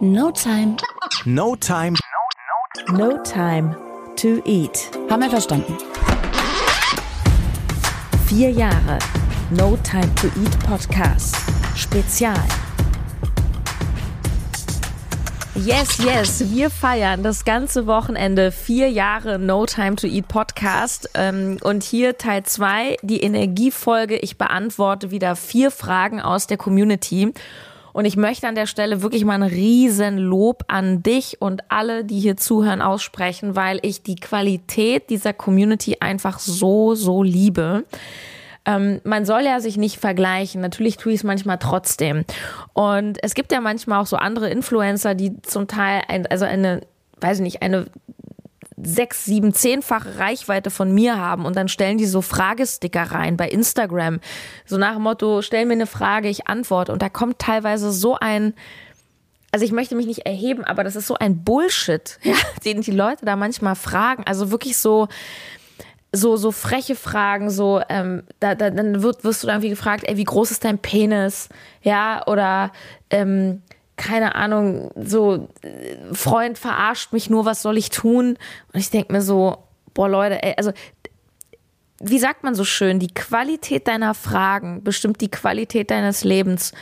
[0.00, 0.76] No time.
[1.24, 1.96] No time.
[2.92, 3.74] No time
[4.16, 4.90] to eat.
[5.08, 5.74] Haben wir verstanden.
[8.26, 8.98] Vier Jahre
[9.48, 11.34] No Time to Eat Podcast.
[11.74, 12.36] Spezial.
[15.54, 21.08] Yes, yes, wir feiern das ganze Wochenende vier Jahre No Time to Eat Podcast.
[21.14, 24.18] Ähm, und hier Teil zwei, die Energiefolge.
[24.18, 27.32] Ich beantworte wieder vier Fragen aus der Community.
[27.96, 32.04] Und ich möchte an der Stelle wirklich mal ein riesen Lob an dich und alle,
[32.04, 37.86] die hier zuhören, aussprechen, weil ich die Qualität dieser Community einfach so, so liebe.
[38.66, 40.60] Ähm, man soll ja sich nicht vergleichen.
[40.60, 42.26] Natürlich tue ich es manchmal trotzdem.
[42.74, 46.82] Und es gibt ja manchmal auch so andere Influencer, die zum Teil, ein, also eine,
[47.22, 47.86] weiß ich nicht, eine
[48.76, 53.48] sechs, sieben, zehnfache Reichweite von mir haben und dann stellen die so Fragesticker rein bei
[53.48, 54.20] Instagram.
[54.66, 56.92] So nach dem Motto, stell mir eine Frage, ich antworte.
[56.92, 58.54] Und da kommt teilweise so ein,
[59.50, 62.34] also ich möchte mich nicht erheben, aber das ist so ein Bullshit, ja,
[62.64, 64.24] den die Leute da manchmal fragen.
[64.26, 65.08] Also wirklich so,
[66.12, 70.04] so, so freche Fragen, so, ähm, da, da, dann wird, wirst du dann irgendwie gefragt,
[70.06, 71.48] ey, wie groß ist dein Penis?
[71.82, 72.72] Ja, oder,
[73.08, 73.62] ähm,
[73.96, 78.36] keine Ahnung, so, äh, Freund verarscht mich nur, was soll ich tun?
[78.72, 80.72] Und ich denke mir so, boah, Leute, ey, also,
[82.00, 86.72] wie sagt man so schön, die Qualität deiner Fragen bestimmt die Qualität deines Lebens.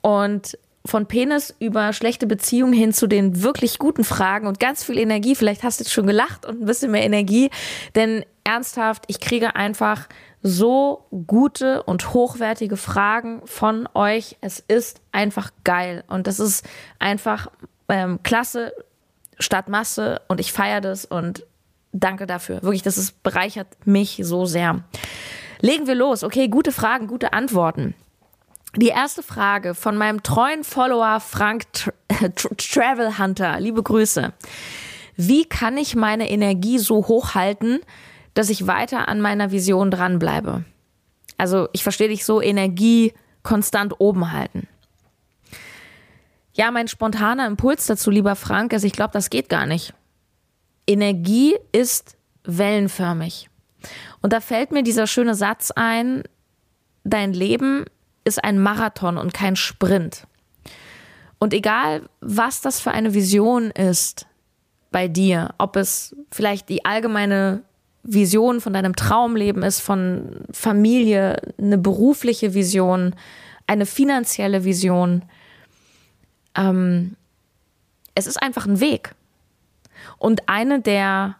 [0.00, 4.98] Und von Penis über schlechte Beziehungen hin zu den wirklich guten Fragen und ganz viel
[4.98, 5.34] Energie.
[5.34, 7.50] Vielleicht hast du jetzt schon gelacht und ein bisschen mehr Energie,
[7.94, 10.08] denn ernsthaft, ich kriege einfach
[10.46, 14.36] so gute und hochwertige Fragen von euch.
[14.40, 16.64] Es ist einfach geil und das ist
[17.00, 17.48] einfach
[17.88, 18.72] ähm, klasse
[19.38, 21.44] statt Masse und ich feiere das und
[21.92, 22.62] danke dafür.
[22.62, 24.84] Wirklich, das ist, bereichert mich so sehr.
[25.60, 26.22] Legen wir los.
[26.22, 27.94] Okay, gute Fragen, gute Antworten.
[28.76, 31.92] Die erste Frage von meinem treuen Follower Frank Tra
[32.56, 33.58] Travel Hunter.
[33.58, 34.32] Liebe Grüße.
[35.16, 37.80] Wie kann ich meine Energie so hoch halten,
[38.36, 40.64] dass ich weiter an meiner Vision dranbleibe?
[41.38, 44.68] Also ich verstehe dich so, Energie konstant oben halten.
[46.52, 49.94] Ja, mein spontaner Impuls dazu, lieber Frank, ist, ich glaube, das geht gar nicht.
[50.86, 53.48] Energie ist wellenförmig.
[54.20, 56.22] Und da fällt mir dieser schöne Satz ein,
[57.04, 57.86] dein Leben
[58.24, 60.26] ist ein Marathon und kein Sprint.
[61.38, 64.26] Und egal, was das für eine Vision ist
[64.90, 67.62] bei dir, ob es vielleicht die allgemeine
[68.06, 73.14] Vision von deinem Traumleben ist, von Familie, eine berufliche Vision,
[73.66, 75.22] eine finanzielle Vision,
[76.54, 77.16] ähm,
[78.14, 79.14] es ist einfach ein Weg.
[80.18, 81.36] Und eine der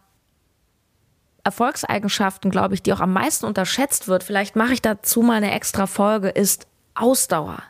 [1.43, 5.51] Erfolgseigenschaften, glaube ich, die auch am meisten unterschätzt wird, vielleicht mache ich dazu mal eine
[5.51, 7.63] extra Folge, ist Ausdauer.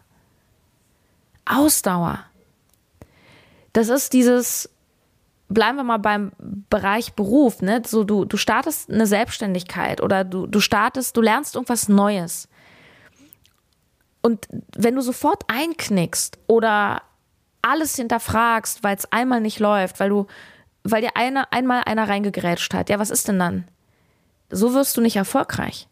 [1.46, 2.24] Ausdauer.
[3.74, 4.70] Das ist dieses,
[5.50, 6.32] bleiben wir mal beim
[6.70, 7.82] Bereich Beruf, ne?
[7.86, 12.50] So, du, du startest eine Selbstständigkeit oder du, du startest, du lernst irgendwas Neues.
[14.22, 17.02] Und wenn du sofort einknickst oder
[17.62, 20.28] alles hinterfragst, weil es einmal nicht läuft, weil du,
[20.84, 23.68] weil dir einer, einmal einer reingegrätscht hat, ja, was ist denn dann?
[24.50, 25.88] So wirst du nicht erfolgreich.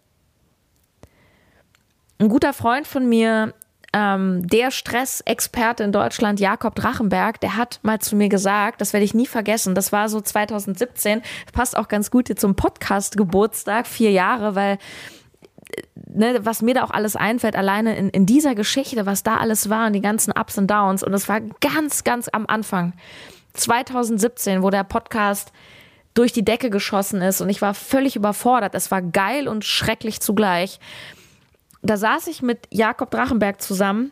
[2.17, 3.53] Ein guter Freund von mir,
[3.95, 9.05] ähm, der Stressexperte in Deutschland, Jakob Drachenberg, der hat mal zu mir gesagt, das werde
[9.05, 11.21] ich nie vergessen, das war so 2017,
[11.53, 16.83] passt auch ganz gut hier zum Podcast-Geburtstag, vier Jahre, weil äh, Ne, was mir da
[16.83, 20.31] auch alles einfällt, alleine in, in dieser Geschichte, was da alles war und die ganzen
[20.31, 21.03] Ups und Downs.
[21.03, 22.93] Und es war ganz, ganz am Anfang.
[23.53, 25.51] 2017, wo der Podcast
[26.13, 28.75] durch die Decke geschossen ist und ich war völlig überfordert.
[28.75, 30.79] Es war geil und schrecklich zugleich
[31.89, 34.11] da saß ich mit Jakob Drachenberg zusammen,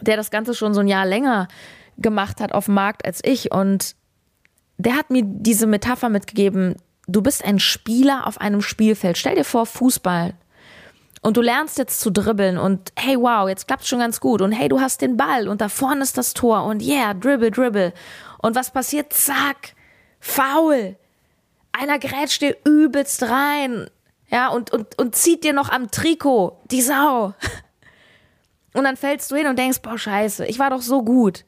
[0.00, 1.48] der das Ganze schon so ein Jahr länger
[1.98, 3.52] gemacht hat auf dem Markt als ich.
[3.52, 3.94] Und
[4.78, 6.76] der hat mir diese Metapher mitgegeben,
[7.06, 9.18] du bist ein Spieler auf einem Spielfeld.
[9.18, 10.34] Stell dir vor, Fußball.
[11.22, 14.40] Und du lernst jetzt zu dribbeln und hey, wow, jetzt klappt schon ganz gut.
[14.40, 17.50] Und hey, du hast den Ball und da vorne ist das Tor und yeah, dribble,
[17.50, 17.92] dribble.
[18.38, 19.12] Und was passiert?
[19.12, 19.74] Zack,
[20.18, 20.96] faul.
[21.72, 23.90] Einer grätscht dir übelst rein.
[24.30, 27.34] Ja, und, und, und zieht dir noch am Trikot, die Sau.
[28.72, 31.44] Und dann fällst du hin und denkst, boah, scheiße, ich war doch so gut.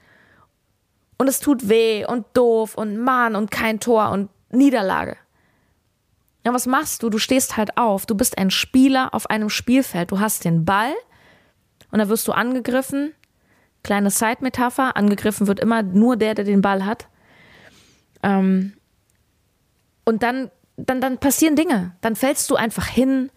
[1.18, 5.16] Und es tut weh und doof und Mann und kein Tor und Niederlage.
[6.44, 7.10] Ja, was machst du?
[7.10, 8.06] Du stehst halt auf.
[8.06, 10.10] Du bist ein Spieler auf einem Spielfeld.
[10.10, 10.92] Du hast den Ball
[11.92, 13.14] und dann wirst du angegriffen.
[13.84, 14.96] Kleine Side-Metapher.
[14.96, 17.06] Angegriffen wird immer nur der, der den Ball hat.
[18.24, 18.72] Ähm,
[20.04, 21.94] und dann dann, dann passieren Dinge.
[22.00, 23.30] Dann fällst du einfach hin,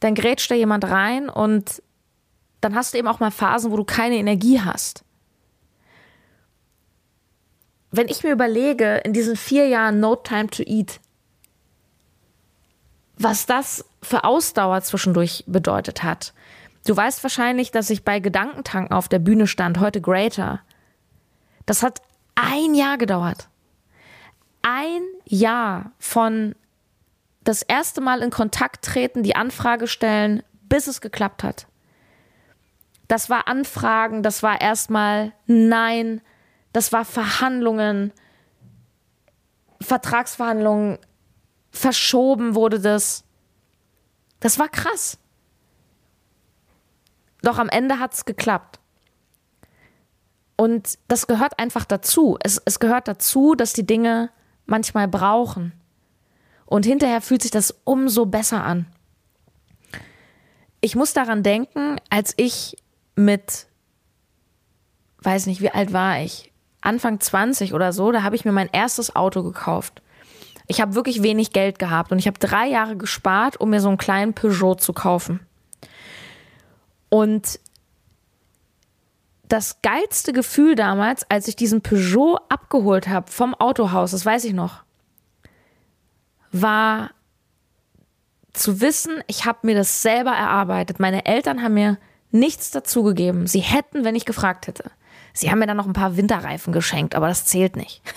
[0.00, 1.82] dann grätscht da jemand rein und
[2.60, 5.06] dann hast du eben auch mal Phasen, wo du keine Energie hast.
[7.96, 11.00] wenn ich mir überlege, in diesen vier Jahren No Time to Eat,
[13.18, 16.34] was das für Ausdauer zwischendurch bedeutet hat.
[16.86, 20.60] Du weißt wahrscheinlich, dass ich bei Gedankentanken auf der Bühne stand, heute Greater.
[21.64, 22.02] Das hat
[22.34, 23.48] ein Jahr gedauert.
[24.62, 26.54] Ein Jahr von
[27.46, 31.68] das erste Mal in Kontakt treten, die Anfrage stellen, bis es geklappt hat.
[33.06, 36.20] Das war Anfragen, das war erstmal Nein,
[36.72, 38.12] das war Verhandlungen,
[39.80, 40.98] Vertragsverhandlungen,
[41.70, 43.22] verschoben wurde das.
[44.40, 45.18] Das war krass.
[47.42, 48.80] Doch am Ende hat es geklappt.
[50.56, 52.38] Und das gehört einfach dazu.
[52.42, 54.30] Es, es gehört dazu, dass die Dinge
[54.64, 55.72] manchmal brauchen.
[56.66, 58.86] Und hinterher fühlt sich das umso besser an.
[60.80, 62.76] Ich muss daran denken, als ich
[63.14, 63.66] mit,
[65.22, 66.52] weiß nicht, wie alt war ich?
[66.80, 70.02] Anfang 20 oder so, da habe ich mir mein erstes Auto gekauft.
[70.68, 73.88] Ich habe wirklich wenig Geld gehabt und ich habe drei Jahre gespart, um mir so
[73.88, 75.40] einen kleinen Peugeot zu kaufen.
[77.08, 77.60] Und
[79.48, 84.52] das geilste Gefühl damals, als ich diesen Peugeot abgeholt habe vom Autohaus, das weiß ich
[84.52, 84.82] noch,
[86.62, 87.10] war
[88.52, 90.98] zu wissen, ich habe mir das selber erarbeitet.
[90.98, 91.98] Meine Eltern haben mir
[92.30, 93.46] nichts dazugegeben.
[93.46, 94.90] Sie hätten, wenn ich gefragt hätte.
[95.32, 98.02] Sie haben mir dann noch ein paar Winterreifen geschenkt, aber das zählt nicht.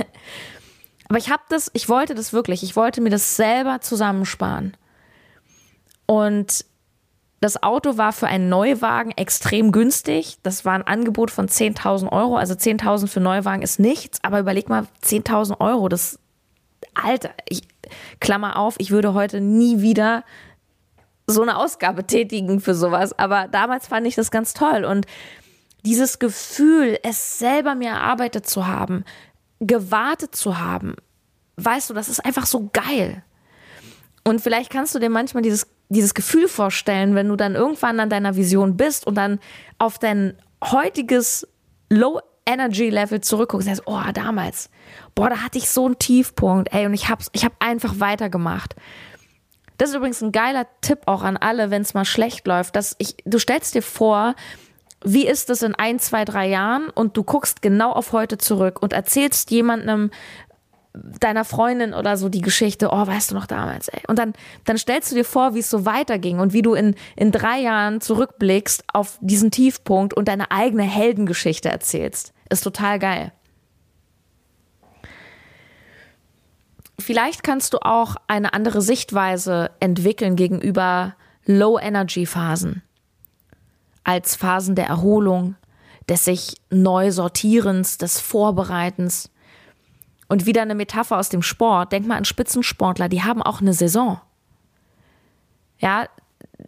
[1.10, 2.62] Aber ich habe das, ich wollte das wirklich.
[2.62, 4.78] Ich wollte mir das selber zusammensparen.
[6.06, 6.66] Und
[7.40, 10.38] das Auto war für einen Neuwagen extrem günstig.
[10.44, 12.38] Das war ein Angebot von 10.000 Euro.
[12.38, 14.20] Also 10.000 für Neuwagen ist nichts.
[14.24, 16.20] Aber überleg mal, 10.000 Euro, das,
[16.94, 17.64] Alter, ich,
[18.20, 20.24] Klammer auf, ich würde heute nie wieder
[21.28, 23.18] so eine Ausgabe tätigen für sowas.
[23.18, 24.86] Aber damals fand ich das ganz toll.
[24.86, 25.06] Und
[25.86, 29.04] dieses Gefühl, es selber mir erarbeitet zu haben,
[29.60, 30.96] gewartet zu haben,
[31.58, 33.24] weißt du, das ist einfach so geil.
[34.24, 38.10] Und vielleicht kannst du dir manchmal dieses, dieses Gefühl vorstellen, wenn du dann irgendwann an
[38.10, 39.40] deiner Vision bist und dann
[39.78, 41.48] auf dein heutiges
[41.90, 42.20] Low
[42.50, 44.70] Energy Level zurückguckst sagst, oh, damals,
[45.14, 48.76] boah, da hatte ich so einen Tiefpunkt, ey, und ich hab's, ich hab einfach weitergemacht.
[49.78, 52.96] Das ist übrigens ein geiler Tipp auch an alle, wenn es mal schlecht läuft, dass
[52.98, 54.36] ich, du stellst dir vor,
[55.06, 58.82] wie ist es in ein, zwei, drei Jahren und du guckst genau auf heute zurück
[58.82, 60.12] und erzählst jemandem,
[60.94, 64.02] deiner Freundin oder so die Geschichte, oh, weißt du noch damals, ey.
[64.08, 64.34] Und dann,
[64.66, 67.60] dann stellst du dir vor, wie es so weiterging und wie du in, in drei
[67.60, 72.34] Jahren zurückblickst auf diesen Tiefpunkt und deine eigene Heldengeschichte erzählst.
[72.50, 73.32] Ist total geil.
[77.00, 81.16] Vielleicht kannst du auch eine andere Sichtweise entwickeln gegenüber
[81.46, 82.84] Low-Energy-Phasen
[84.04, 85.56] als Phasen der Erholung,
[86.08, 89.30] des sich neu Sortierens, des Vorbereitens.
[90.28, 91.92] Und wieder eine Metapher aus dem Sport.
[91.92, 94.20] Denk mal an Spitzensportler, die haben auch eine Saison.
[95.78, 96.08] Ja,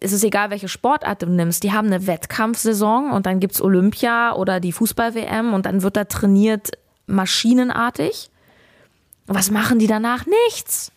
[0.00, 1.62] es ist egal, welche Sportart du nimmst.
[1.62, 5.96] Die haben eine Wettkampfsaison und dann gibt es Olympia oder die Fußball-WM und dann wird
[5.96, 6.70] da trainiert
[7.06, 8.30] maschinenartig.
[9.26, 10.26] Und was machen die danach?
[10.26, 10.92] Nichts.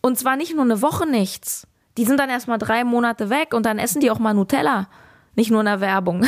[0.00, 1.66] Und zwar nicht nur eine Woche nichts.
[1.98, 4.88] Die sind dann erstmal drei Monate weg und dann essen die auch mal Nutella.
[5.34, 6.26] Nicht nur in der Werbung.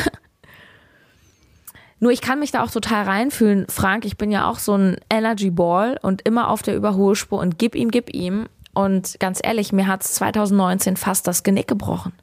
[1.99, 4.05] nur ich kann mich da auch total reinfühlen, Frank.
[4.05, 7.75] Ich bin ja auch so ein Energy Ball und immer auf der Überholspur und gib
[7.75, 8.47] ihm, gib ihm.
[8.73, 12.13] Und ganz ehrlich, mir hat es 2019 fast das Genick gebrochen.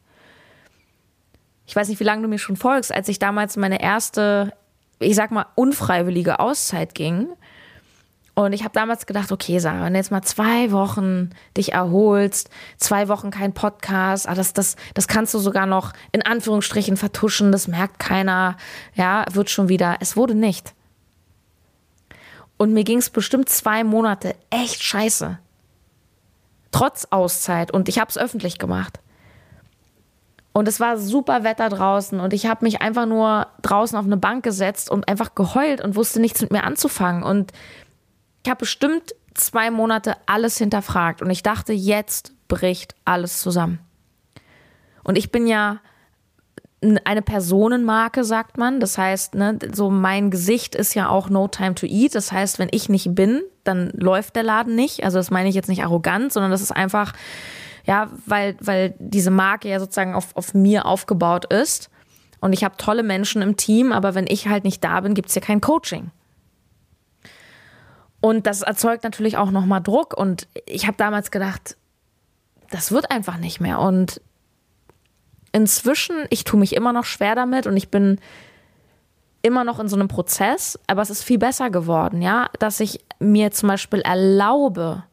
[1.67, 4.53] Ich weiß nicht, wie lange du mir schon folgst, als ich damals meine erste,
[4.99, 7.29] ich sag mal, unfreiwillige Auszeit ging
[8.35, 12.49] und ich habe damals gedacht, okay, Sarah, wenn du jetzt mal zwei Wochen dich erholst,
[12.79, 17.53] zwei Wochen kein Podcast, ah, das, das, das kannst du sogar noch in Anführungsstrichen vertuschen,
[17.53, 18.57] das merkt keiner,
[18.95, 19.97] ja, wird schon wieder.
[20.01, 20.75] Es wurde nicht.
[22.57, 25.39] Und mir ging es bestimmt zwei Monate echt scheiße.
[26.73, 27.73] Trotz Auszeit.
[27.73, 29.01] Und ich habe es öffentlich gemacht.
[30.53, 34.17] Und es war super Wetter draußen und ich habe mich einfach nur draußen auf eine
[34.17, 37.23] Bank gesetzt und einfach geheult und wusste nichts mit mir anzufangen.
[37.23, 37.53] Und
[38.43, 43.79] ich habe bestimmt zwei Monate alles hinterfragt und ich dachte, jetzt bricht alles zusammen.
[45.05, 45.79] Und ich bin ja
[47.05, 48.81] eine Personenmarke, sagt man.
[48.81, 52.15] Das heißt, ne, so mein Gesicht ist ja auch No Time to Eat.
[52.15, 55.05] Das heißt, wenn ich nicht bin, dann läuft der Laden nicht.
[55.05, 57.13] Also das meine ich jetzt nicht arrogant, sondern das ist einfach,
[57.85, 61.91] ja, weil, weil diese Marke ja sozusagen auf, auf mir aufgebaut ist.
[62.41, 65.29] Und ich habe tolle Menschen im Team, aber wenn ich halt nicht da bin, gibt
[65.29, 66.11] es ja kein Coaching.
[68.21, 70.15] Und das erzeugt natürlich auch nochmal Druck.
[70.17, 71.77] Und ich habe damals gedacht,
[72.71, 73.79] das wird einfach nicht mehr.
[73.79, 74.21] Und
[75.53, 78.19] inzwischen, ich tue mich immer noch schwer damit und ich bin
[79.43, 83.01] immer noch in so einem Prozess, aber es ist viel besser geworden, ja, dass ich
[83.19, 85.05] mir zum Beispiel erlaube,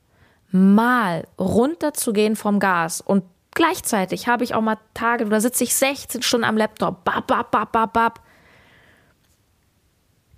[0.52, 6.22] mal runterzugehen vom Gas und gleichzeitig habe ich auch mal Tage, da sitze ich 16
[6.22, 8.22] Stunden am Laptop, bap, bap, bap, bap, bap.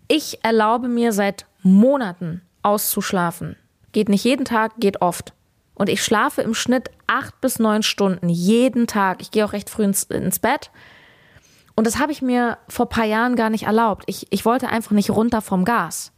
[0.07, 3.57] Ich erlaube mir seit Monaten auszuschlafen.
[3.91, 5.33] Geht nicht jeden Tag, geht oft.
[5.75, 9.21] Und ich schlafe im Schnitt acht bis neun Stunden jeden Tag.
[9.21, 10.71] Ich gehe auch recht früh ins, ins Bett.
[11.79, 14.03] Und das habe ich mir vor ein paar Jahren gar nicht erlaubt.
[14.07, 16.11] Ich, ich wollte einfach nicht runter vom Gas.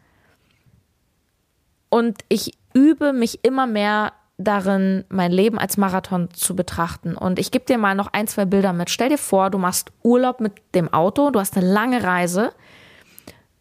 [1.88, 7.16] Und ich übe mich immer mehr darin, mein Leben als Marathon zu betrachten.
[7.16, 8.90] Und ich gebe dir mal noch ein, zwei Bilder mit.
[8.90, 12.54] Stell dir vor, du machst Urlaub mit dem Auto, du hast eine lange Reise.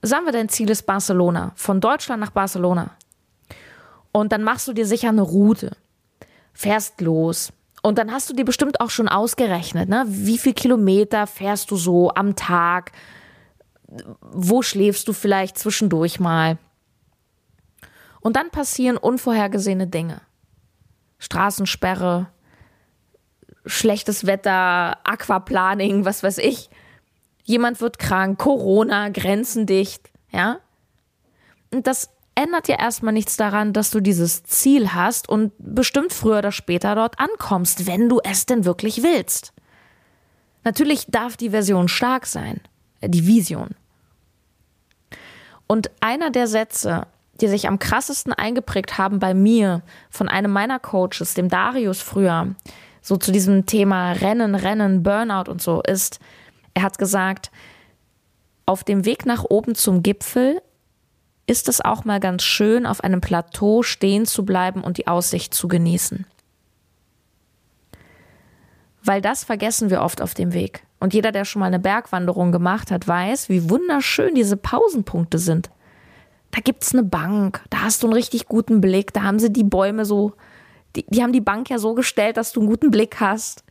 [0.00, 2.92] Sagen wir, dein Ziel ist Barcelona, von Deutschland nach Barcelona.
[4.10, 5.76] Und dann machst du dir sicher eine Route
[6.60, 7.52] fährst los.
[7.82, 10.04] Und dann hast du dir bestimmt auch schon ausgerechnet, ne?
[10.06, 12.92] wie viel Kilometer fährst du so am Tag?
[14.20, 16.58] Wo schläfst du vielleicht zwischendurch mal?
[18.20, 20.20] Und dann passieren unvorhergesehene Dinge.
[21.18, 22.28] Straßensperre,
[23.64, 26.70] schlechtes Wetter, Aquaplaning, was weiß ich.
[27.44, 30.60] Jemand wird krank, Corona, grenzendicht, ja?
[31.72, 32.10] Und das
[32.40, 36.94] ändert ja erstmal nichts daran, dass du dieses Ziel hast und bestimmt früher oder später
[36.94, 39.52] dort ankommst, wenn du es denn wirklich willst.
[40.64, 42.60] Natürlich darf die Version stark sein,
[43.00, 43.70] äh, die Vision.
[45.66, 47.06] Und einer der Sätze,
[47.40, 52.54] die sich am krassesten eingeprägt haben bei mir von einem meiner Coaches, dem Darius früher,
[53.02, 56.18] so zu diesem Thema Rennen, Rennen, Burnout und so, ist,
[56.74, 57.50] er hat gesagt,
[58.66, 60.60] auf dem Weg nach oben zum Gipfel
[61.50, 65.52] ist es auch mal ganz schön, auf einem Plateau stehen zu bleiben und die Aussicht
[65.52, 66.24] zu genießen.
[69.02, 70.84] Weil das vergessen wir oft auf dem Weg.
[71.00, 75.70] Und jeder, der schon mal eine Bergwanderung gemacht hat, weiß, wie wunderschön diese Pausenpunkte sind.
[76.52, 79.52] Da gibt es eine Bank, da hast du einen richtig guten Blick, da haben sie
[79.52, 80.34] die Bäume so,
[80.94, 83.64] die, die haben die Bank ja so gestellt, dass du einen guten Blick hast.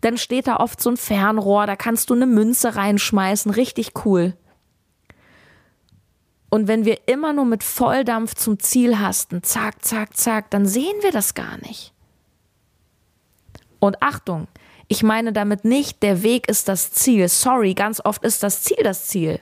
[0.00, 4.34] Dann steht da oft so ein Fernrohr, da kannst du eine Münze reinschmeißen, richtig cool.
[6.50, 10.96] Und wenn wir immer nur mit Volldampf zum Ziel hasten, zack, zack, zack, dann sehen
[11.00, 11.92] wir das gar nicht.
[13.78, 14.48] Und Achtung,
[14.88, 17.28] ich meine damit nicht, der Weg ist das Ziel.
[17.28, 19.40] Sorry, ganz oft ist das Ziel das Ziel.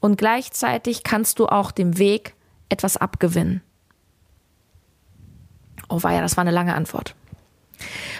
[0.00, 2.34] Und gleichzeitig kannst du auch dem Weg
[2.68, 3.62] etwas abgewinnen.
[5.88, 7.14] Oh war ja, das war eine lange Antwort.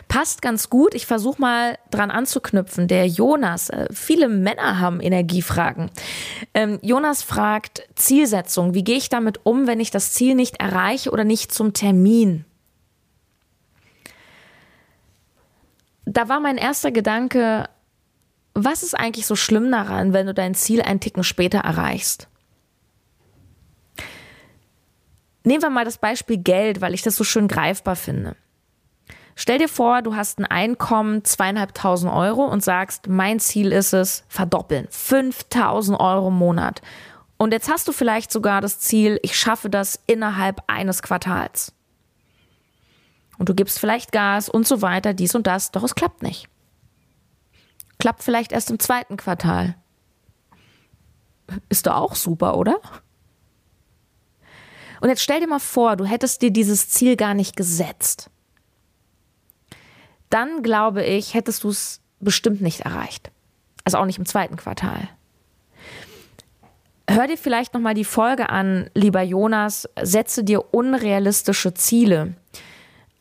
[0.09, 0.95] Passt ganz gut.
[0.95, 2.89] Ich versuche mal dran anzuknüpfen.
[2.89, 5.91] Der Jonas, äh, viele Männer haben Energiefragen.
[6.53, 8.75] Ähm, Jonas fragt Zielsetzung.
[8.75, 12.45] Wie gehe ich damit um, wenn ich das Ziel nicht erreiche oder nicht zum Termin?
[16.05, 17.69] Da war mein erster Gedanke,
[18.55, 22.29] was ist eigentlich so schlimm daran, wenn du dein Ziel einen Ticken später erreichst?
[25.43, 28.37] Nehmen wir mal das Beispiel Geld, weil ich das so schön greifbar finde.
[29.37, 34.25] Stell dir vor, du hast ein Einkommen zweieinhalbtausend Euro und sagst, mein Ziel ist es,
[34.29, 34.87] verdoppeln.
[34.91, 36.83] 5000 Euro im Monat.
[37.37, 41.73] Und jetzt hast du vielleicht sogar das Ziel, ich schaffe das innerhalb eines Quartals.
[43.37, 46.49] Und du gibst vielleicht Gas und so weiter, dies und das, doch es klappt nicht.
[47.99, 49.75] Klappt vielleicht erst im zweiten Quartal.
[51.69, 52.79] Ist doch auch super, oder?
[55.01, 58.31] Und jetzt stell dir mal vor, du hättest dir dieses Ziel gar nicht gesetzt
[60.35, 63.31] dann glaube ich, hättest du es bestimmt nicht erreicht.
[63.85, 65.09] Also auch nicht im zweiten Quartal.
[67.09, 69.89] Hör dir vielleicht nochmal die Folge an, lieber Jonas.
[70.03, 72.35] Setze dir unrealistische Ziele.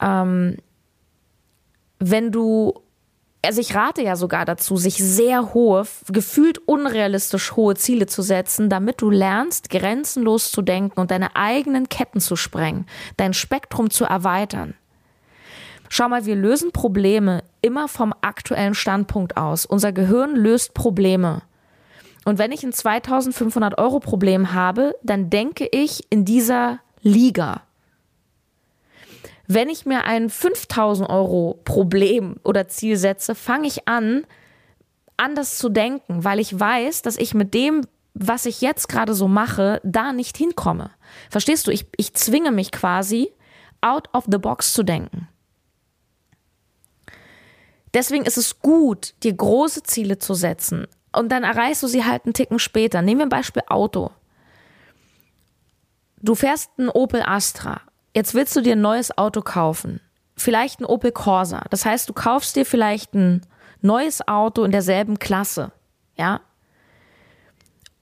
[0.02, 0.58] Ähm,
[2.00, 2.74] wenn du,
[3.46, 8.70] also ich rate ja sogar dazu, sich sehr hohe, gefühlt unrealistisch hohe Ziele zu setzen,
[8.70, 14.06] damit du lernst, grenzenlos zu denken und deine eigenen Ketten zu sprengen, dein Spektrum zu
[14.06, 14.74] erweitern.
[15.96, 19.68] Schau mal, wir lösen Probleme immer vom aktuellen Standpunkt aus.
[19.68, 21.44] Unser Gehirn löst Probleme.
[22.26, 27.62] Und wenn ich ein 2500 Euro Problem habe, dann denke ich in dieser Liga.
[29.46, 34.26] Wenn ich mir ein 5000 Euro Problem oder Ziel setze, fange ich an,
[35.16, 37.86] anders zu denken, weil ich weiß, dass ich mit dem,
[38.16, 40.90] was ich jetzt gerade so mache, da nicht hinkomme.
[41.30, 41.72] Verstehst du?
[41.72, 43.32] Ich, ich zwinge mich quasi,
[43.82, 45.28] out of the box zu denken.
[47.94, 52.26] Deswegen ist es gut, dir große Ziele zu setzen und dann erreichst du sie halt
[52.26, 53.02] einen Ticken später.
[53.02, 54.12] Nehmen wir ein Beispiel Auto.
[56.18, 57.82] Du fährst einen Opel Astra.
[58.16, 60.00] Jetzt willst du dir ein neues Auto kaufen.
[60.36, 61.66] Vielleicht ein Opel Corsa.
[61.70, 63.46] Das heißt, du kaufst dir vielleicht ein
[63.82, 65.72] neues Auto in derselben Klasse.
[66.16, 66.42] Ja?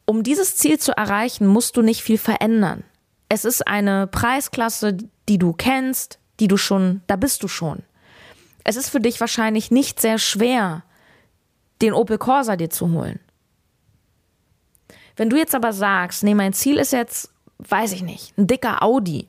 [0.05, 2.83] Um dieses Ziel zu erreichen, musst du nicht viel verändern.
[3.27, 7.83] Es ist eine Preisklasse, die du kennst, die du schon, da bist du schon.
[8.63, 10.83] Es ist für dich wahrscheinlich nicht sehr schwer,
[11.81, 13.19] den Opel Corsa dir zu holen.
[15.15, 18.83] Wenn du jetzt aber sagst, nee, mein Ziel ist jetzt, weiß ich nicht, ein dicker
[18.83, 19.27] Audi,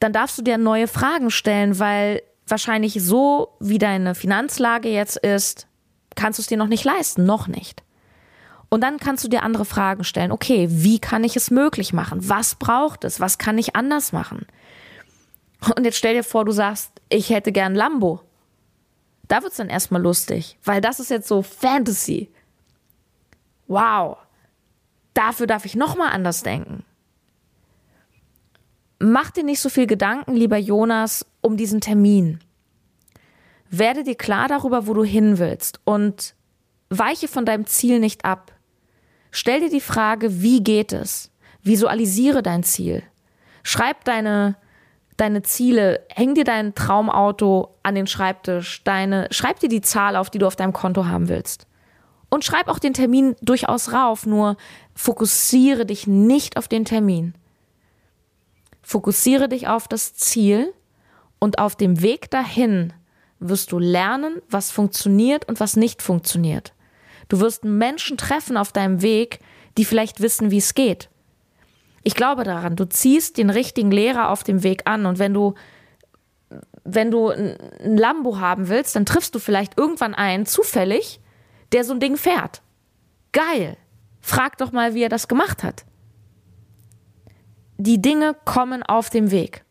[0.00, 5.66] dann darfst du dir neue Fragen stellen, weil wahrscheinlich so, wie deine Finanzlage jetzt ist,
[6.14, 7.82] kannst du es dir noch nicht leisten, noch nicht.
[8.68, 10.32] Und dann kannst du dir andere Fragen stellen.
[10.32, 12.28] Okay, wie kann ich es möglich machen?
[12.28, 13.20] Was braucht es?
[13.20, 14.46] Was kann ich anders machen?
[15.70, 18.20] Und jetzt stell dir vor, du sagst, ich hätte gern Lambo.
[19.28, 22.30] Da wird es dann erstmal lustig, weil das ist jetzt so Fantasy.
[23.66, 24.18] Wow.
[25.14, 26.84] Dafür darf ich nochmal anders denken.
[28.98, 32.40] Mach dir nicht so viel Gedanken, lieber Jonas, um diesen Termin.
[33.70, 36.34] Werde dir klar darüber, wo du hin willst und
[36.90, 38.52] weiche von deinem Ziel nicht ab.
[39.30, 41.30] Stell dir die Frage, wie geht es?
[41.62, 43.02] Visualisiere dein Ziel.
[43.62, 44.56] Schreib deine,
[45.16, 50.30] deine Ziele, häng dir dein Traumauto an den Schreibtisch, deine, schreib dir die Zahl auf,
[50.30, 51.66] die du auf deinem Konto haben willst.
[52.30, 54.56] Und schreib auch den Termin durchaus rauf, nur
[54.94, 57.34] fokussiere dich nicht auf den Termin.
[58.82, 60.72] Fokussiere dich auf das Ziel
[61.38, 62.92] und auf dem Weg dahin
[63.38, 66.72] wirst du lernen, was funktioniert und was nicht funktioniert.
[67.28, 69.40] Du wirst Menschen treffen auf deinem Weg,
[69.78, 71.08] die vielleicht wissen, wie es geht.
[72.04, 75.54] Ich glaube daran, du ziehst den richtigen Lehrer auf dem Weg an und wenn du
[76.84, 81.18] wenn du ein Lambo haben willst, dann triffst du vielleicht irgendwann einen zufällig,
[81.72, 82.62] der so ein Ding fährt.
[83.32, 83.76] Geil.
[84.20, 85.84] Frag doch mal, wie er das gemacht hat.
[87.78, 89.64] Die Dinge kommen auf dem Weg.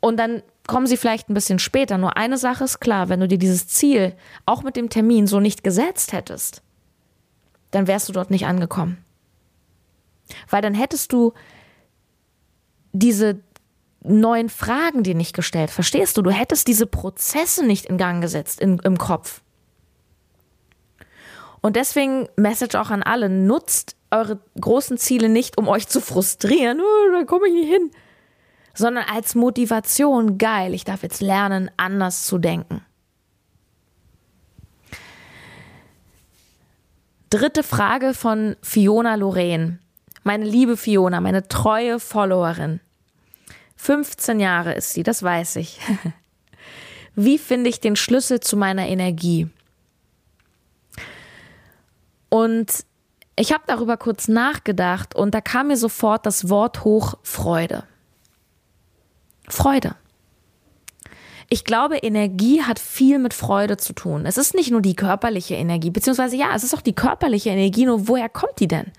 [0.00, 1.98] Und dann kommen sie vielleicht ein bisschen später.
[1.98, 4.14] Nur eine Sache ist klar, wenn du dir dieses Ziel
[4.46, 6.62] auch mit dem Termin so nicht gesetzt hättest,
[7.70, 9.04] dann wärst du dort nicht angekommen.
[10.48, 11.32] Weil dann hättest du
[12.92, 13.40] diese
[14.04, 15.70] neuen Fragen dir nicht gestellt.
[15.70, 16.22] Verstehst du?
[16.22, 19.42] Du hättest diese Prozesse nicht in Gang gesetzt in, im Kopf.
[21.60, 26.80] Und deswegen Message auch an alle, nutzt eure großen Ziele nicht, um euch zu frustrieren,
[26.80, 27.90] oh, da komme ich nicht hin,
[28.74, 32.84] sondern als Motivation, geil, ich darf jetzt lernen, anders zu denken.
[37.30, 39.78] Dritte Frage von Fiona Lorraine.
[40.24, 42.80] Meine liebe Fiona, meine treue Followerin.
[43.76, 45.80] 15 Jahre ist sie, das weiß ich.
[47.14, 49.48] Wie finde ich den Schlüssel zu meiner Energie?
[52.28, 52.84] Und
[53.36, 57.84] ich habe darüber kurz nachgedacht und da kam mir sofort das Wort hoch Freude.
[59.48, 59.96] Freude.
[61.48, 64.24] Ich glaube, Energie hat viel mit Freude zu tun.
[64.24, 67.84] Es ist nicht nur die körperliche Energie, beziehungsweise ja, es ist auch die körperliche Energie,
[67.84, 68.90] nur woher kommt die denn?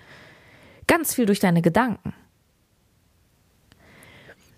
[0.86, 2.14] Ganz viel durch deine Gedanken.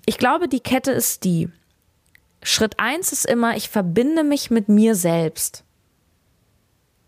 [0.06, 1.48] Ich glaube, die Kette ist die.
[2.42, 5.64] Schritt eins ist immer, ich verbinde mich mit mir selbst.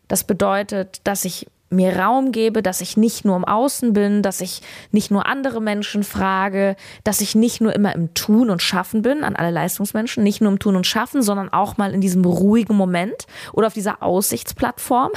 [0.09, 4.41] Das bedeutet, dass ich mir Raum gebe, dass ich nicht nur im Außen bin, dass
[4.41, 9.03] ich nicht nur andere Menschen frage, dass ich nicht nur immer im Tun und Schaffen
[9.03, 12.25] bin, an alle Leistungsmenschen, nicht nur im Tun und Schaffen, sondern auch mal in diesem
[12.25, 15.11] ruhigen Moment oder auf dieser Aussichtsplattform.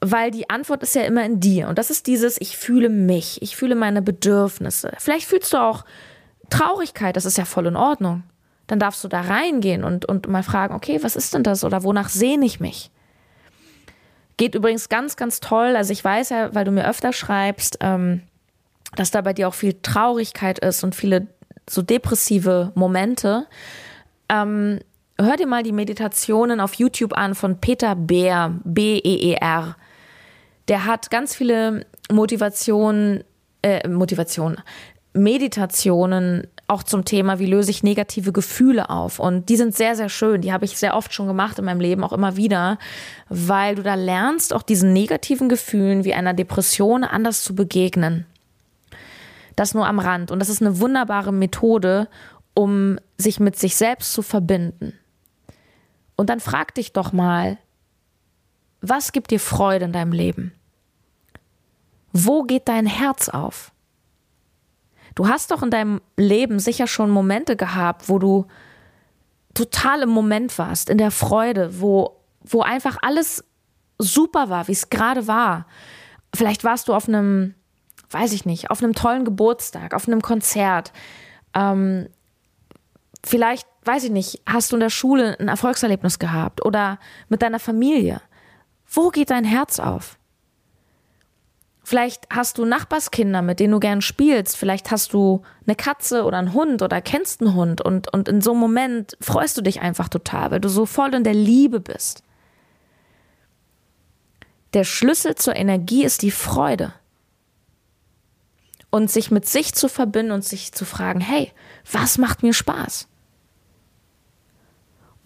[0.00, 1.68] Weil die Antwort ist ja immer in dir.
[1.68, 4.92] Und das ist dieses, ich fühle mich, ich fühle meine Bedürfnisse.
[4.98, 5.84] Vielleicht fühlst du auch
[6.50, 8.22] Traurigkeit, das ist ja voll in Ordnung.
[8.66, 11.82] Dann darfst du da reingehen und, und mal fragen, okay, was ist denn das oder
[11.82, 12.90] wonach sehne ich mich?
[14.36, 15.76] Geht übrigens ganz, ganz toll.
[15.76, 18.22] Also ich weiß ja, weil du mir öfter schreibst, ähm,
[18.94, 21.28] dass da bei dir auch viel Traurigkeit ist und viele
[21.68, 23.46] so depressive Momente.
[24.28, 24.80] Ähm,
[25.18, 29.76] hör dir mal die Meditationen auf YouTube an von Peter Beer, B-E-E-R.
[30.68, 33.24] Der hat ganz viele Motivationen,
[33.62, 34.58] äh, Motivation,
[35.12, 39.20] Meditationen auch zum Thema, wie löse ich negative Gefühle auf.
[39.20, 40.40] Und die sind sehr, sehr schön.
[40.40, 42.78] Die habe ich sehr oft schon gemacht in meinem Leben, auch immer wieder,
[43.28, 48.26] weil du da lernst, auch diesen negativen Gefühlen wie einer Depression anders zu begegnen.
[49.54, 50.30] Das nur am Rand.
[50.32, 52.08] Und das ist eine wunderbare Methode,
[52.52, 54.92] um sich mit sich selbst zu verbinden.
[56.16, 57.58] Und dann frag dich doch mal,
[58.80, 60.52] was gibt dir Freude in deinem Leben?
[62.12, 63.72] Wo geht dein Herz auf?
[65.14, 68.46] Du hast doch in deinem Leben sicher schon Momente gehabt, wo du
[69.54, 73.44] total im Moment warst, in der Freude, wo, wo einfach alles
[73.98, 75.66] super war, wie es gerade war.
[76.34, 77.54] Vielleicht warst du auf einem,
[78.10, 80.92] weiß ich nicht, auf einem tollen Geburtstag, auf einem Konzert.
[81.54, 82.08] Ähm,
[83.24, 87.60] vielleicht, weiß ich nicht, hast du in der Schule ein Erfolgserlebnis gehabt oder mit deiner
[87.60, 88.20] Familie.
[88.86, 90.18] Wo geht dein Herz auf?
[91.82, 94.56] Vielleicht hast du Nachbarskinder, mit denen du gern spielst.
[94.56, 97.80] Vielleicht hast du eine Katze oder einen Hund oder kennst einen Hund.
[97.80, 101.14] Und, und in so einem Moment freust du dich einfach total, weil du so voll
[101.14, 102.24] in der Liebe bist.
[104.74, 106.92] Der Schlüssel zur Energie ist die Freude.
[108.90, 111.52] Und sich mit sich zu verbinden und sich zu fragen, hey,
[111.92, 113.06] was macht mir Spaß?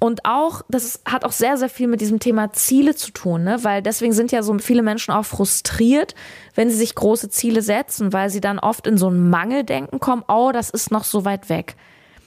[0.00, 3.62] Und auch, das hat auch sehr, sehr viel mit diesem Thema Ziele zu tun, ne?
[3.64, 6.14] weil deswegen sind ja so viele Menschen auch frustriert,
[6.54, 10.24] wenn sie sich große Ziele setzen, weil sie dann oft in so ein Mangeldenken kommen,
[10.26, 11.76] oh, das ist noch so weit weg.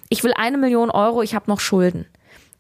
[0.10, 2.06] Ich will eine Million Euro, ich habe noch Schulden.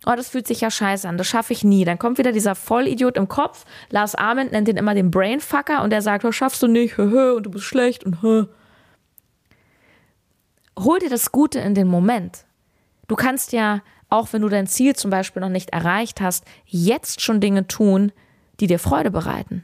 [0.08, 1.86] Oh, das fühlt sich ja scheiße an, das schaffe ich nie.
[1.86, 3.66] Dann kommt wieder dieser Vollidiot im Kopf.
[3.92, 7.34] Lars Ahmed nennt den immer den Brainfucker und der sagt, das schaffst du nicht, hö,
[7.36, 8.48] und du bist schlecht und hö.
[10.80, 12.46] Hol dir das Gute in den Moment.
[13.08, 17.22] Du kannst ja auch wenn du dein Ziel zum Beispiel noch nicht erreicht hast, jetzt
[17.22, 18.12] schon Dinge tun,
[18.60, 19.64] die dir Freude bereiten.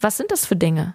[0.00, 0.94] Was sind das für Dinge?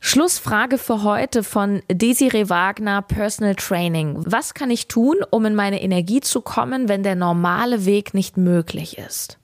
[0.00, 4.24] Schlussfrage für heute von Desiree Wagner, Personal Training.
[4.26, 8.36] Was kann ich tun, um in meine Energie zu kommen, wenn der normale Weg nicht
[8.36, 9.38] möglich ist?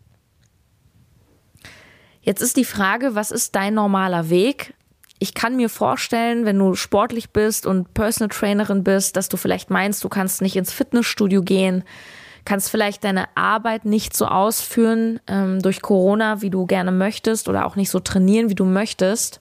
[2.21, 4.75] Jetzt ist die Frage, was ist dein normaler Weg?
[5.23, 9.71] Ich kann mir vorstellen, wenn du sportlich bist und Personal Trainerin bist, dass du vielleicht
[9.71, 11.85] meinst, du kannst nicht ins Fitnessstudio gehen,
[12.45, 17.67] kannst vielleicht deine Arbeit nicht so ausführen ähm, durch Corona, wie du gerne möchtest oder
[17.67, 19.41] auch nicht so trainieren, wie du möchtest.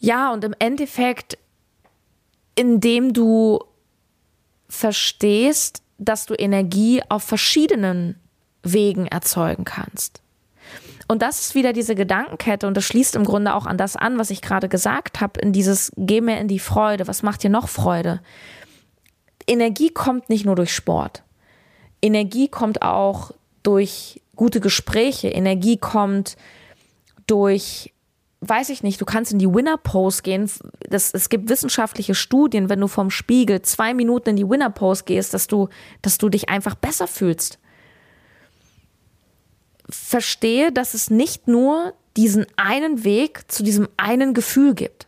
[0.00, 1.36] Ja, und im Endeffekt,
[2.54, 3.62] indem du
[4.70, 8.18] verstehst, dass du Energie auf verschiedenen
[8.62, 10.23] Wegen erzeugen kannst.
[11.06, 14.18] Und das ist wieder diese Gedankenkette und das schließt im Grunde auch an das an,
[14.18, 17.06] was ich gerade gesagt habe, in dieses Geh mehr in die Freude.
[17.06, 18.20] Was macht dir noch Freude?
[19.46, 21.22] Energie kommt nicht nur durch Sport.
[22.00, 25.28] Energie kommt auch durch gute Gespräche.
[25.28, 26.36] Energie kommt
[27.26, 27.92] durch,
[28.40, 30.50] weiß ich nicht, du kannst in die Winner Pose gehen.
[30.88, 35.04] Das, es gibt wissenschaftliche Studien, wenn du vom Spiegel zwei Minuten in die Winner Pose
[35.04, 35.68] gehst, dass du,
[36.00, 37.58] dass du dich einfach besser fühlst
[39.88, 45.06] verstehe, dass es nicht nur diesen einen Weg zu diesem einen Gefühl gibt,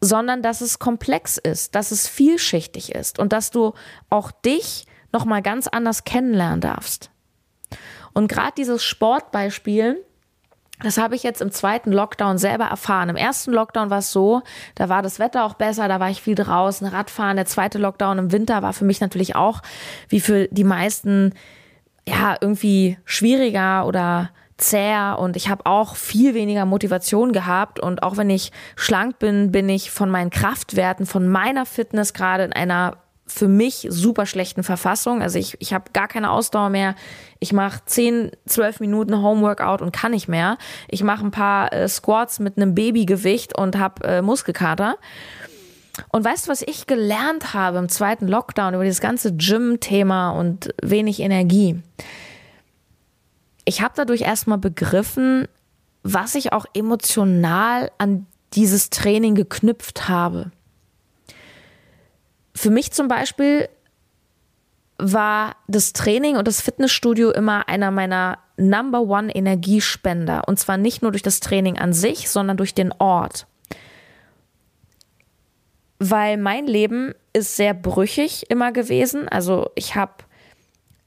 [0.00, 3.74] sondern dass es komplex ist, dass es vielschichtig ist und dass du
[4.08, 7.10] auch dich noch mal ganz anders kennenlernen darfst.
[8.12, 10.04] Und gerade dieses Sportbeispiel,
[10.82, 13.10] das habe ich jetzt im zweiten Lockdown selber erfahren.
[13.10, 14.42] Im ersten Lockdown war es so,
[14.74, 17.36] da war das Wetter auch besser, da war ich viel draußen, Radfahren.
[17.36, 19.60] Der zweite Lockdown im Winter war für mich natürlich auch,
[20.08, 21.34] wie für die meisten,
[22.10, 28.16] ja, irgendwie schwieriger oder zäher und ich habe auch viel weniger Motivation gehabt und auch
[28.16, 32.98] wenn ich schlank bin, bin ich von meinen Kraftwerten, von meiner Fitness gerade in einer
[33.26, 35.22] für mich super schlechten Verfassung.
[35.22, 36.96] Also ich, ich habe gar keine Ausdauer mehr.
[37.38, 40.58] Ich mache 10, 12 Minuten Homeworkout und kann nicht mehr.
[40.88, 44.96] Ich mache ein paar äh, Squats mit einem Babygewicht und habe äh, Muskelkater.
[46.08, 50.74] Und weißt du, was ich gelernt habe im zweiten Lockdown über dieses ganze Gym-Thema und
[50.82, 51.80] wenig Energie?
[53.64, 55.46] Ich habe dadurch erstmal begriffen,
[56.02, 60.50] was ich auch emotional an dieses Training geknüpft habe.
[62.54, 63.68] Für mich zum Beispiel
[64.98, 70.46] war das Training und das Fitnessstudio immer einer meiner Number One Energiespender.
[70.46, 73.46] Und zwar nicht nur durch das Training an sich, sondern durch den Ort
[76.00, 79.28] weil mein Leben ist sehr brüchig immer gewesen.
[79.28, 80.14] Also ich habe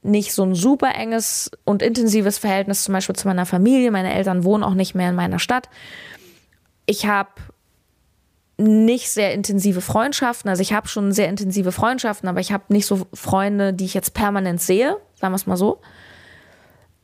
[0.02, 3.90] nicht so ein super enges und intensives Verhältnis zum Beispiel zu meiner Familie.
[3.90, 5.68] Meine Eltern wohnen auch nicht mehr in meiner Stadt.
[6.86, 7.30] Ich habe
[8.56, 10.48] nicht sehr intensive Freundschaften.
[10.48, 13.94] Also ich habe schon sehr intensive Freundschaften, aber ich habe nicht so Freunde, die ich
[13.94, 15.80] jetzt permanent sehe, sagen wir es mal so.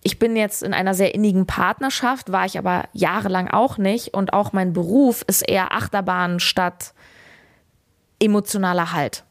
[0.03, 4.15] Ich bin jetzt in einer sehr innigen Partnerschaft, war ich aber jahrelang auch nicht.
[4.15, 6.95] Und auch mein Beruf ist eher Achterbahn statt
[8.21, 9.25] emotionaler Halt.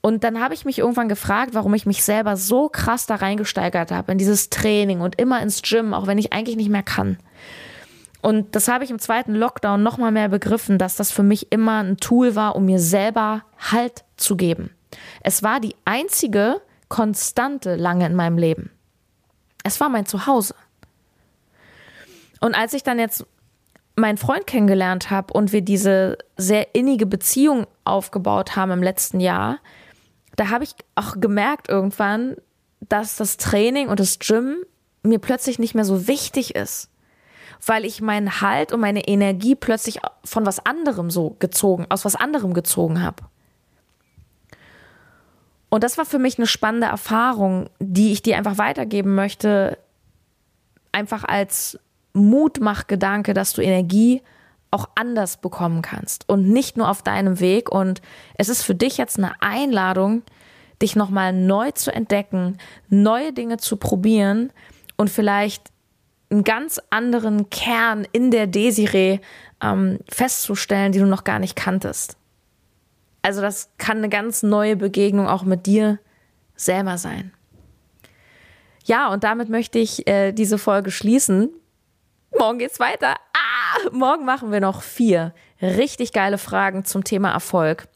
[0.00, 3.90] Und dann habe ich mich irgendwann gefragt, warum ich mich selber so krass da reingesteigert
[3.90, 7.18] habe in dieses Training und immer ins Gym, auch wenn ich eigentlich nicht mehr kann.
[8.20, 11.52] Und das habe ich im zweiten Lockdown noch mal mehr begriffen, dass das für mich
[11.52, 14.70] immer ein Tool war, um mir selber Halt zu geben.
[15.22, 18.70] Es war die einzige Konstante lange in meinem Leben.
[19.62, 20.54] Es war mein Zuhause.
[22.40, 23.26] Und als ich dann jetzt
[23.98, 29.58] meinen Freund kennengelernt habe und wir diese sehr innige Beziehung aufgebaut haben im letzten Jahr,
[30.36, 32.36] da habe ich auch gemerkt irgendwann,
[32.80, 34.58] dass das Training und das Gym
[35.02, 36.90] mir plötzlich nicht mehr so wichtig ist,
[37.66, 42.14] weil ich meinen Halt und meine Energie plötzlich von was anderem so gezogen, aus was
[42.14, 43.24] anderem gezogen habe.
[45.70, 49.76] Und das war für mich eine spannende Erfahrung, die ich dir einfach weitergeben möchte,
[50.92, 51.78] einfach als
[52.18, 54.22] Mutmachgedanke, dass du Energie
[54.70, 57.70] auch anders bekommen kannst und nicht nur auf deinem Weg.
[57.70, 58.02] Und
[58.34, 60.22] es ist für dich jetzt eine Einladung,
[60.82, 64.52] dich nochmal neu zu entdecken, neue Dinge zu probieren
[64.96, 65.70] und vielleicht
[66.30, 69.20] einen ganz anderen Kern in der Desiree
[69.62, 72.16] ähm, festzustellen, die du noch gar nicht kanntest.
[73.22, 75.98] Also das kann eine ganz neue Begegnung auch mit dir
[76.54, 77.32] selber sein.
[78.84, 81.50] Ja, und damit möchte ich äh, diese Folge schließen.
[82.38, 83.14] Morgen geht's weiter.
[83.32, 87.88] Ah, morgen machen wir noch vier richtig geile Fragen zum Thema Erfolg.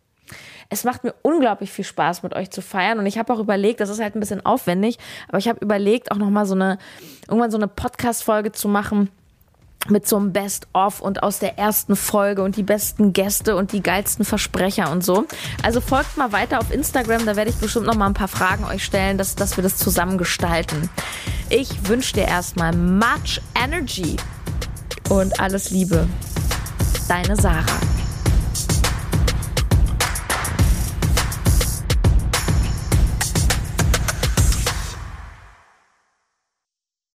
[0.69, 2.99] Es macht mir unglaublich viel Spaß, mit euch zu feiern.
[2.99, 6.11] Und ich habe auch überlegt, das ist halt ein bisschen aufwendig, aber ich habe überlegt,
[6.11, 6.79] auch nochmal so eine,
[7.29, 9.11] irgendwann so eine Podcast-Folge zu machen
[9.89, 13.83] mit so einem Best-of und aus der ersten Folge und die besten Gäste und die
[13.83, 15.27] geilsten Versprecher und so.
[15.63, 18.65] Also folgt mal weiter auf Instagram, da werde ich bestimmt noch mal ein paar Fragen
[18.65, 20.91] euch stellen, dass, dass wir das zusammen gestalten.
[21.49, 24.17] Ich wünsche dir erstmal much energy
[25.09, 26.07] und alles Liebe.
[27.09, 28.02] Deine Sarah.